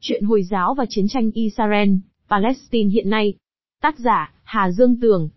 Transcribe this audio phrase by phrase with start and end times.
[0.00, 1.88] Chuyện Hồi giáo và chiến tranh Israel,
[2.30, 3.34] Palestine hiện nay.
[3.82, 5.28] Tác giả, Hà Dương Tường.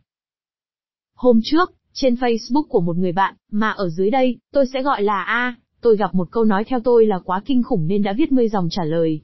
[1.16, 5.04] Hôm trước, trên Facebook của một người bạn, mà ở dưới đây, tôi sẽ gọi
[5.04, 8.14] là A, tôi gặp một câu nói theo tôi là quá kinh khủng nên đã
[8.14, 9.22] viết mươi dòng trả lời.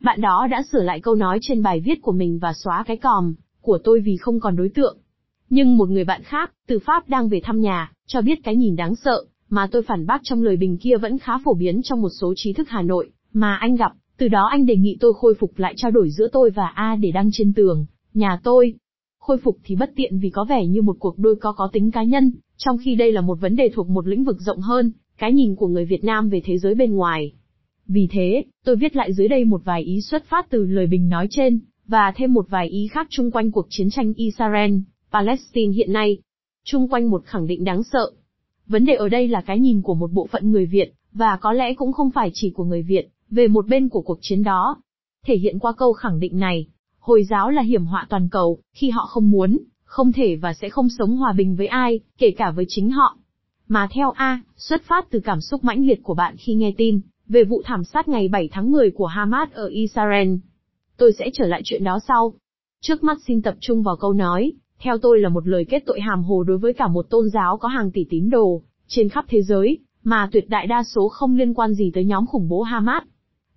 [0.00, 2.96] Bạn đó đã sửa lại câu nói trên bài viết của mình và xóa cái
[2.96, 4.98] còm của tôi vì không còn đối tượng.
[5.50, 8.76] Nhưng một người bạn khác, từ Pháp đang về thăm nhà, cho biết cái nhìn
[8.76, 12.02] đáng sợ, mà tôi phản bác trong lời bình kia vẫn khá phổ biến trong
[12.02, 15.12] một số trí thức Hà Nội, mà anh gặp, từ đó anh đề nghị tôi
[15.14, 18.74] khôi phục lại trao đổi giữa tôi và A để đăng trên tường, nhà tôi.
[19.20, 21.90] Khôi phục thì bất tiện vì có vẻ như một cuộc đôi có có tính
[21.90, 24.92] cá nhân, trong khi đây là một vấn đề thuộc một lĩnh vực rộng hơn,
[25.18, 27.32] cái nhìn của người Việt Nam về thế giới bên ngoài.
[27.86, 31.08] Vì thế, tôi viết lại dưới đây một vài ý xuất phát từ lời bình
[31.08, 34.74] nói trên, và thêm một vài ý khác chung quanh cuộc chiến tranh Israel,
[35.12, 36.18] Palestine hiện nay.
[36.64, 38.10] Chung quanh một khẳng định đáng sợ.
[38.66, 41.52] Vấn đề ở đây là cái nhìn của một bộ phận người Việt, và có
[41.52, 44.76] lẽ cũng không phải chỉ của người Việt, về một bên của cuộc chiến đó.
[45.26, 46.66] Thể hiện qua câu khẳng định này,
[47.06, 50.68] Hồi giáo là hiểm họa toàn cầu, khi họ không muốn, không thể và sẽ
[50.68, 53.16] không sống hòa bình với ai, kể cả với chính họ.
[53.68, 57.00] Mà theo A, xuất phát từ cảm xúc mãnh liệt của bạn khi nghe tin
[57.28, 60.34] về vụ thảm sát ngày 7 tháng 10 của Hamas ở Israel.
[60.96, 62.34] Tôi sẽ trở lại chuyện đó sau.
[62.80, 66.00] Trước mắt xin tập trung vào câu nói, theo tôi là một lời kết tội
[66.00, 69.24] hàm hồ đối với cả một tôn giáo có hàng tỷ tín đồ, trên khắp
[69.28, 72.62] thế giới, mà tuyệt đại đa số không liên quan gì tới nhóm khủng bố
[72.62, 73.02] Hamas.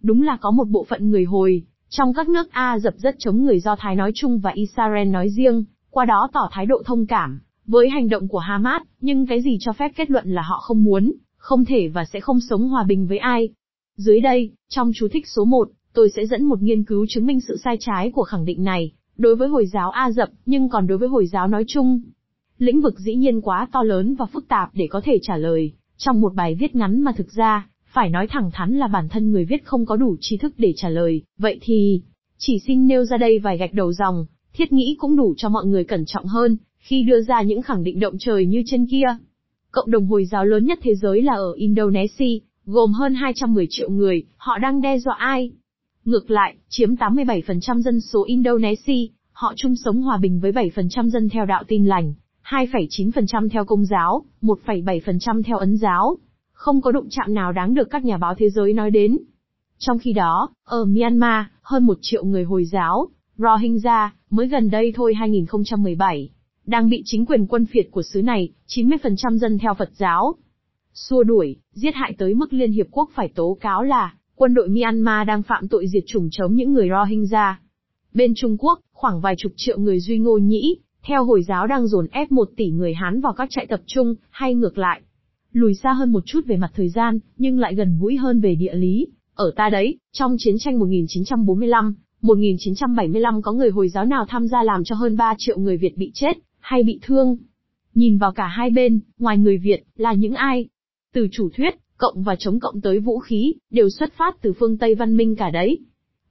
[0.02, 3.44] Đúng là có một bộ phận người hồi, trong các nước A dập rất chống
[3.44, 7.06] người Do Thái nói chung và Israel nói riêng, qua đó tỏ thái độ thông
[7.06, 10.60] cảm với hành động của Hamas, nhưng cái gì cho phép kết luận là họ
[10.60, 13.50] không muốn, không thể và sẽ không sống hòa bình với ai.
[13.98, 17.40] Dưới đây, trong chú thích số 1, tôi sẽ dẫn một nghiên cứu chứng minh
[17.48, 20.88] sự sai trái của khẳng định này, đối với Hồi giáo A dập, nhưng còn
[20.88, 22.02] đối với Hồi giáo nói chung.
[22.58, 25.72] Lĩnh vực dĩ nhiên quá to lớn và phức tạp để có thể trả lời,
[25.98, 29.32] trong một bài viết ngắn mà thực ra, phải nói thẳng thắn là bản thân
[29.32, 32.02] người viết không có đủ tri thức để trả lời, vậy thì,
[32.38, 35.66] chỉ xin nêu ra đây vài gạch đầu dòng, thiết nghĩ cũng đủ cho mọi
[35.66, 39.18] người cẩn trọng hơn, khi đưa ra những khẳng định động trời như trên kia.
[39.72, 43.90] Cộng đồng Hồi giáo lớn nhất thế giới là ở Indonesia, gồm hơn 210 triệu
[43.90, 45.52] người, họ đang đe dọa ai?
[46.06, 51.30] Ngược lại, chiếm 87% dân số Indonesia, họ chung sống hòa bình với 7% dân
[51.30, 52.14] theo đạo tin lành,
[52.44, 56.18] 2,9% theo công giáo, 1,7% theo ấn giáo.
[56.60, 59.18] Không có đụng chạm nào đáng được các nhà báo thế giới nói đến.
[59.78, 64.94] Trong khi đó, ở Myanmar, hơn một triệu người Hồi giáo, Rohingya, mới gần đây
[64.96, 66.30] thôi 2017,
[66.66, 70.36] đang bị chính quyền quân phiệt của xứ này, 90% dân theo Phật giáo,
[70.94, 74.70] xua đuổi, giết hại tới mức Liên Hiệp Quốc phải tố cáo là, quân đội
[74.70, 77.60] Myanmar đang phạm tội diệt chủng chống những người Rohingya.
[78.14, 81.88] Bên Trung Quốc, khoảng vài chục triệu người Duy Ngô Nhĩ, theo Hồi giáo đang
[81.88, 85.02] dồn ép một tỷ người Hán vào các trại tập trung, hay ngược lại.
[85.52, 88.56] Lùi xa hơn một chút về mặt thời gian, nhưng lại gần gũi hơn về
[88.56, 89.08] địa lý.
[89.34, 94.64] Ở ta đấy, trong chiến tranh 1945, 1975 có người Hồi giáo nào tham gia
[94.64, 97.38] làm cho hơn 3 triệu người Việt bị chết, hay bị thương.
[97.96, 100.68] Nhìn vào cả hai bên, ngoài người Việt, là những ai?
[101.14, 104.78] Từ chủ thuyết, cộng và chống cộng tới vũ khí, đều xuất phát từ phương
[104.78, 105.80] Tây văn minh cả đấy.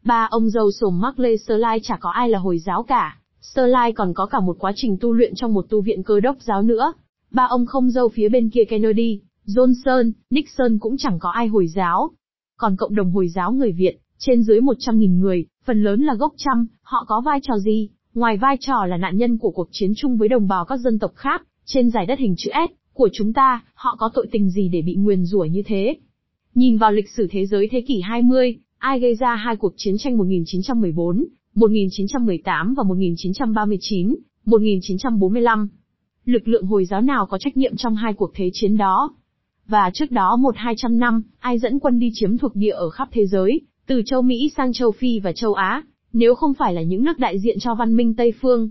[0.04, 3.18] Ba ông dâu sồm Mark Lê Sơ Lai chả có ai là Hồi giáo cả.
[3.40, 6.20] Sơ Lai còn có cả một quá trình tu luyện trong một tu viện cơ
[6.20, 6.92] đốc giáo nữa.
[7.30, 11.66] Ba ông không dâu phía bên kia Kennedy, Johnson, Nixon cũng chẳng có ai Hồi
[11.66, 12.10] giáo.
[12.56, 16.32] Còn cộng đồng Hồi giáo người Việt, trên dưới 100.000 người, phần lớn là gốc
[16.36, 17.88] trăm, họ có vai trò gì?
[18.14, 20.98] Ngoài vai trò là nạn nhân của cuộc chiến chung với đồng bào các dân
[20.98, 24.50] tộc khác, trên giải đất hình chữ S, của chúng ta, họ có tội tình
[24.50, 25.96] gì để bị nguyền rủa như thế?
[26.54, 29.94] Nhìn vào lịch sử thế giới thế kỷ 20, ai gây ra hai cuộc chiến
[29.98, 31.24] tranh 1914,
[31.54, 35.68] 1918 và 1939, 1945?
[36.28, 39.14] Lực lượng Hồi giáo nào có trách nhiệm trong hai cuộc thế chiến đó?
[39.66, 42.90] Và trước đó một hai trăm năm, ai dẫn quân đi chiếm thuộc địa ở
[42.90, 46.74] khắp thế giới, từ châu Mỹ sang châu Phi và châu Á, nếu không phải
[46.74, 48.70] là những nước đại diện cho văn minh Tây Phương?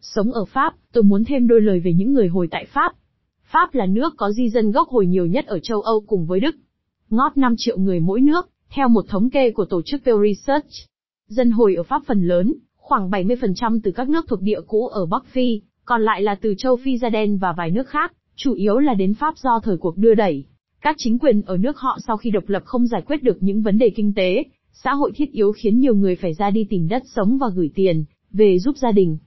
[0.00, 2.92] Sống ở Pháp, tôi muốn thêm đôi lời về những người Hồi tại Pháp.
[3.44, 6.40] Pháp là nước có di dân gốc Hồi nhiều nhất ở châu Âu cùng với
[6.40, 6.56] Đức.
[7.10, 10.70] Ngót 5 triệu người mỗi nước, theo một thống kê của tổ chức Pew Research.
[11.28, 15.06] Dân Hồi ở Pháp phần lớn, khoảng 70% từ các nước thuộc địa cũ ở
[15.06, 18.52] Bắc Phi, còn lại là từ châu Phi ra đen và vài nước khác, chủ
[18.54, 20.44] yếu là đến Pháp do thời cuộc đưa đẩy.
[20.80, 23.62] Các chính quyền ở nước họ sau khi độc lập không giải quyết được những
[23.62, 26.88] vấn đề kinh tế, xã hội thiết yếu khiến nhiều người phải ra đi tìm
[26.88, 29.18] đất sống và gửi tiền, về giúp gia đình.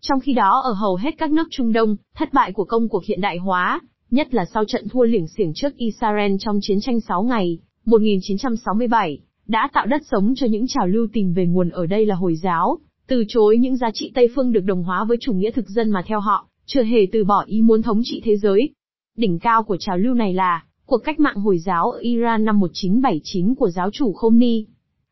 [0.00, 3.04] Trong khi đó ở hầu hết các nước Trung Đông, thất bại của công cuộc
[3.04, 7.00] hiện đại hóa, nhất là sau trận thua liểng xiểng trước Israel trong chiến tranh
[7.00, 11.86] 6 ngày, 1967, đã tạo đất sống cho những trào lưu tìm về nguồn ở
[11.86, 12.78] đây là Hồi giáo,
[13.08, 15.90] từ chối những giá trị Tây phương được đồng hóa với chủ nghĩa thực dân
[15.90, 18.70] mà theo họ, chưa hề từ bỏ ý muốn thống trị thế giới.
[19.16, 22.60] Đỉnh cao của trào lưu này là cuộc cách mạng Hồi giáo ở Iran năm
[22.60, 24.66] 1979 của giáo chủ Khomeini.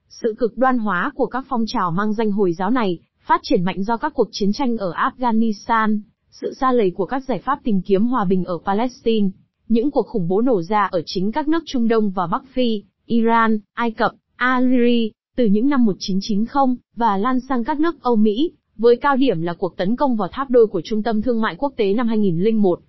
[0.09, 3.65] Sự cực đoan hóa của các phong trào mang danh Hồi giáo này, phát triển
[3.65, 6.01] mạnh do các cuộc chiến tranh ở Afghanistan,
[6.31, 9.29] sự xa lầy của các giải pháp tìm kiếm hòa bình ở Palestine,
[9.69, 12.83] những cuộc khủng bố nổ ra ở chính các nước Trung Đông và Bắc Phi,
[13.07, 18.53] Iran, Ai Cập, Algeria, từ những năm 1990, và lan sang các nước Âu Mỹ,
[18.77, 21.57] với cao điểm là cuộc tấn công vào tháp đôi của Trung tâm Thương mại
[21.59, 22.81] Quốc tế năm 2001.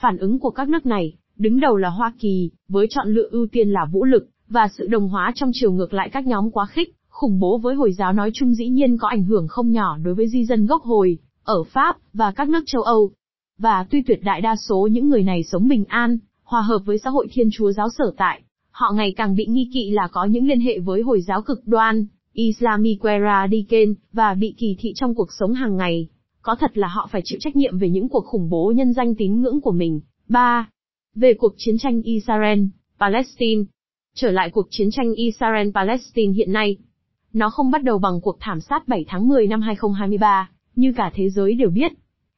[0.00, 3.46] Phản ứng của các nước này, đứng đầu là Hoa Kỳ, với chọn lựa ưu
[3.52, 6.66] tiên là vũ lực, và sự đồng hóa trong chiều ngược lại các nhóm quá
[6.66, 9.98] khích, khủng bố với Hồi giáo nói chung dĩ nhiên có ảnh hưởng không nhỏ
[10.02, 13.10] đối với di dân gốc Hồi, ở Pháp, và các nước châu Âu.
[13.58, 16.98] Và tuy tuyệt đại đa số những người này sống bình an, hòa hợp với
[16.98, 18.42] xã hội thiên chúa giáo sở tại,
[18.78, 21.66] họ ngày càng bị nghi kỵ là có những liên hệ với Hồi giáo cực
[21.66, 26.08] đoan, Islamic Radical, và bị kỳ thị trong cuộc sống hàng ngày.
[26.42, 29.14] Có thật là họ phải chịu trách nhiệm về những cuộc khủng bố nhân danh
[29.14, 30.00] tín ngưỡng của mình.
[30.28, 30.68] 3.
[31.14, 32.60] Về cuộc chiến tranh Israel,
[33.00, 33.62] Palestine.
[34.14, 36.76] Trở lại cuộc chiến tranh Israel-Palestine hiện nay.
[37.32, 41.10] Nó không bắt đầu bằng cuộc thảm sát 7 tháng 10 năm 2023, như cả
[41.14, 41.92] thế giới đều biết.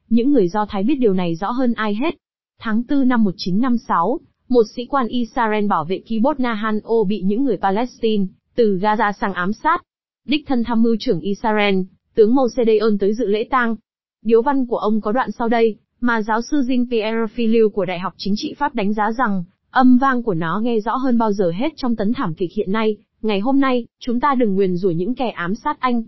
[0.09, 2.15] Những người Do Thái biết điều này rõ hơn ai hết.
[2.59, 7.45] Tháng 4 năm 1956, một sĩ quan Israel bảo vệ Kibbutz Nahan O bị những
[7.45, 9.83] người Palestine, từ Gaza sang ám sát.
[10.27, 11.75] Đích thân tham mưu trưởng Israel,
[12.15, 13.77] tướng Moshe Dayan tới dự lễ tang.
[14.25, 17.99] Điếu văn của ông có đoạn sau đây, mà giáo sư Jean-Pierre Filiu của Đại
[17.99, 21.33] học Chính trị Pháp đánh giá rằng, âm vang của nó nghe rõ hơn bao
[21.33, 22.97] giờ hết trong tấn thảm kịch hiện nay.
[23.23, 26.03] Ngày hôm nay, chúng ta đừng nguyền rủa những kẻ ám sát anh.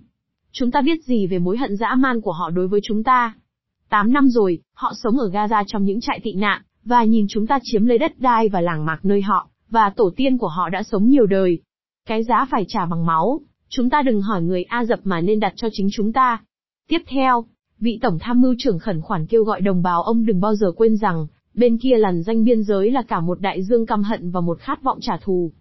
[0.52, 3.34] Chúng ta biết gì về mối hận dã man của họ đối với chúng ta?
[3.88, 7.46] Tám năm rồi, họ sống ở Gaza trong những trại tị nạn, và nhìn chúng
[7.46, 10.68] ta chiếm lấy đất đai và làng mạc nơi họ, và tổ tiên của họ
[10.68, 11.58] đã sống nhiều đời.
[12.06, 15.40] Cái giá phải trả bằng máu, chúng ta đừng hỏi người A dập mà nên
[15.40, 16.42] đặt cho chính chúng ta.
[16.88, 17.44] Tiếp theo,
[17.78, 20.72] vị tổng tham mưu trưởng khẩn khoản kêu gọi đồng bào ông đừng bao giờ
[20.76, 24.30] quên rằng, bên kia làn danh biên giới là cả một đại dương căm hận
[24.30, 25.52] và một khát vọng trả thù.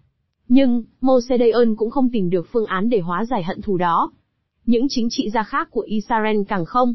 [0.48, 1.36] Nhưng, Moshe
[1.76, 4.12] cũng không tìm được phương án để hóa giải hận thù đó.
[4.66, 6.94] Những chính trị gia khác của Israel càng không.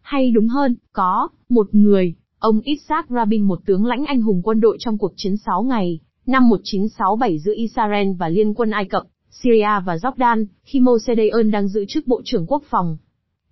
[0.00, 4.60] Hay đúng hơn, có, một người, ông Isaac Rabin một tướng lãnh anh hùng quân
[4.60, 9.02] đội trong cuộc chiến 6 ngày, năm 1967 giữa Israel và Liên quân Ai Cập,
[9.30, 12.96] Syria và Jordan, khi Moshe Dayan đang giữ chức Bộ trưởng Quốc phòng.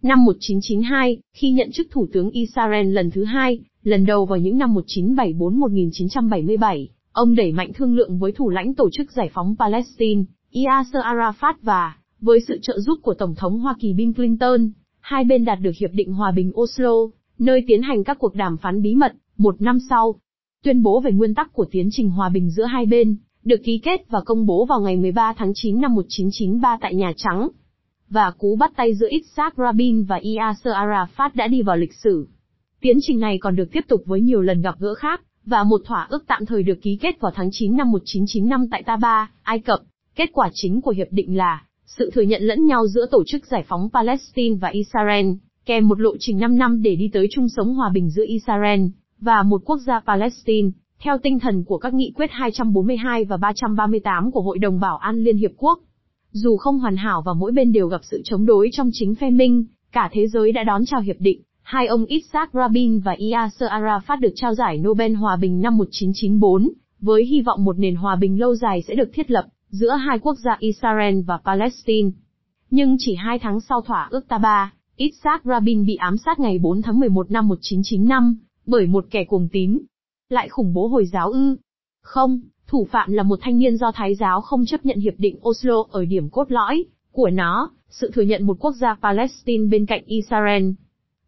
[0.02, 4.58] Năm 1992, khi nhận chức Thủ tướng Israel lần thứ hai, lần đầu vào những
[4.58, 10.22] năm 1974-1977, ông đẩy mạnh thương lượng với thủ lãnh Tổ chức Giải phóng Palestine,
[10.52, 15.24] Yasser Arafat và, với sự trợ giúp của Tổng thống Hoa Kỳ Bill Clinton, hai
[15.24, 16.92] bên đạt được Hiệp định Hòa bình Oslo,
[17.38, 20.14] nơi tiến hành các cuộc đàm phán bí mật, một năm sau.
[20.64, 23.78] Tuyên bố về nguyên tắc của tiến trình hòa bình giữa hai bên, được ký
[23.78, 27.48] kết và công bố vào ngày 13 tháng 9 năm 1993 tại Nhà Trắng.
[28.08, 32.28] Và cú bắt tay giữa Isaac Rabin và Yasser Arafat đã đi vào lịch sử.
[32.80, 35.80] Tiến trình này còn được tiếp tục với nhiều lần gặp gỡ khác, và một
[35.84, 39.58] thỏa ước tạm thời được ký kết vào tháng 9 năm 1995 tại Taba, Ai
[39.58, 39.80] Cập.
[40.16, 43.46] Kết quả chính của hiệp định là sự thừa nhận lẫn nhau giữa Tổ chức
[43.46, 45.26] Giải phóng Palestine và Israel,
[45.66, 48.80] kèm một lộ trình 5 năm để đi tới chung sống hòa bình giữa Israel
[49.20, 50.70] và một quốc gia Palestine,
[51.02, 55.24] theo tinh thần của các nghị quyết 242 và 338 của Hội đồng Bảo an
[55.24, 55.80] Liên Hiệp Quốc.
[56.30, 59.30] Dù không hoàn hảo và mỗi bên đều gặp sự chống đối trong chính phe
[59.30, 61.42] minh, cả thế giới đã đón chào hiệp định.
[61.62, 66.68] Hai ông Isaac Rabin và Yasser Arafat được trao giải Nobel Hòa bình năm 1994,
[67.00, 70.18] với hy vọng một nền hòa bình lâu dài sẽ được thiết lập giữa hai
[70.18, 72.10] quốc gia Israel và Palestine.
[72.70, 76.82] Nhưng chỉ hai tháng sau thỏa ước Taba, Isaac Rabin bị ám sát ngày 4
[76.82, 78.36] tháng 11 năm 1995,
[78.66, 79.78] bởi một kẻ cuồng tín.
[80.28, 81.56] Lại khủng bố Hồi giáo ư?
[82.02, 85.38] Không, thủ phạm là một thanh niên do Thái giáo không chấp nhận hiệp định
[85.48, 89.86] Oslo ở điểm cốt lõi của nó, sự thừa nhận một quốc gia Palestine bên
[89.86, 90.70] cạnh Israel.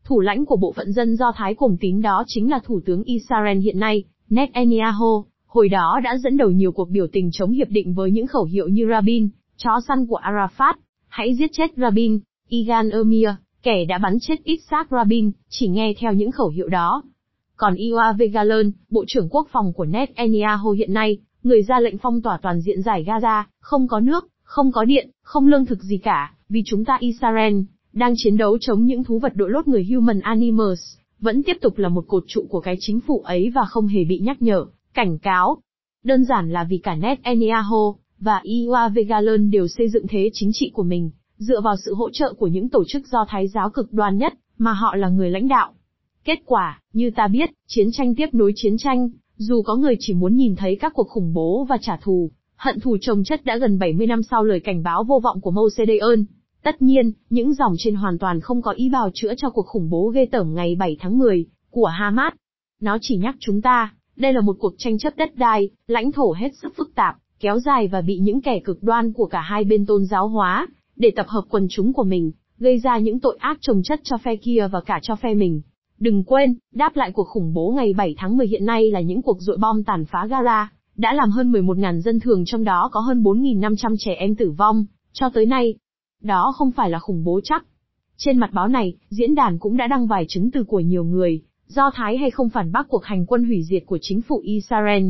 [0.05, 3.03] Thủ lãnh của bộ phận dân do Thái cuồng tín đó chính là Thủ tướng
[3.03, 7.69] Israel hiện nay, Netanyahu, hồi đó đã dẫn đầu nhiều cuộc biểu tình chống hiệp
[7.69, 10.75] định với những khẩu hiệu như Rabin, chó săn của Arafat,
[11.09, 13.29] hãy giết chết Rabin, Igan Amir
[13.69, 17.03] kẻ đã bắn chết Isaac Rabin, chỉ nghe theo những khẩu hiệu đó.
[17.57, 22.23] Còn Yoav Gallant, Bộ trưởng Quốc phòng của Netanyahu hiện nay, người ra lệnh phong
[22.23, 25.99] tỏa toàn diện giải Gaza, không có nước, không có điện, không lương thực gì
[25.99, 27.55] cả, vì chúng ta Israel,
[27.93, 30.81] đang chiến đấu chống những thú vật đội lốt người Human Animals,
[31.21, 34.05] vẫn tiếp tục là một cột trụ của cái chính phủ ấy và không hề
[34.05, 35.59] bị nhắc nhở, cảnh cáo.
[36.05, 40.71] Đơn giản là vì cả Netanyahu và Yoav Gallant đều xây dựng thế chính trị
[40.75, 43.93] của mình, dựa vào sự hỗ trợ của những tổ chức do Thái giáo cực
[43.93, 45.73] đoan nhất, mà họ là người lãnh đạo.
[46.25, 50.15] Kết quả, như ta biết, chiến tranh tiếp nối chiến tranh, dù có người chỉ
[50.15, 53.57] muốn nhìn thấy các cuộc khủng bố và trả thù, hận thù chồng chất đã
[53.57, 55.85] gần 70 năm sau lời cảnh báo vô vọng của Moshe
[56.63, 59.91] Tất nhiên, những dòng trên hoàn toàn không có ý bào chữa cho cuộc khủng
[59.91, 62.33] bố ghê tởm ngày 7 tháng 10 của Hamas.
[62.81, 66.33] Nó chỉ nhắc chúng ta, đây là một cuộc tranh chấp đất đai, lãnh thổ
[66.33, 69.65] hết sức phức tạp, kéo dài và bị những kẻ cực đoan của cả hai
[69.65, 70.67] bên tôn giáo hóa,
[70.99, 74.17] để tập hợp quần chúng của mình, gây ra những tội ác trồng chất cho
[74.17, 75.63] phe kia và cả cho phe mình.
[75.99, 79.23] Đừng quên, đáp lại cuộc khủng bố ngày 7 tháng 10 hiện nay là những
[79.23, 83.01] cuộc dội bom tàn phá Gaza, đã làm hơn 11.000 dân thường trong đó có
[83.01, 85.75] hơn 4.500 trẻ em tử vong, cho tới nay.
[86.23, 87.65] Đó không phải là khủng bố chắc.
[88.17, 91.43] Trên mặt báo này, diễn đàn cũng đã đăng vài chứng từ của nhiều người,
[91.67, 95.05] do thái hay không phản bác cuộc hành quân hủy diệt của chính phủ Israel.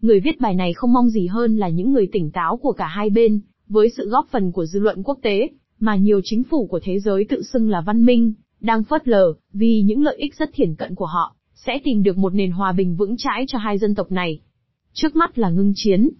[0.00, 2.86] Người viết bài này không mong gì hơn là những người tỉnh táo của cả
[2.86, 5.48] hai bên, với sự góp phần của dư luận quốc tế,
[5.80, 9.32] mà nhiều chính phủ của thế giới tự xưng là văn minh, đang phớt lờ,
[9.52, 12.72] vì những lợi ích rất thiển cận của họ, sẽ tìm được một nền hòa
[12.72, 14.40] bình vững chãi cho hai dân tộc này.
[14.92, 16.10] Trước mắt là ngưng chiến,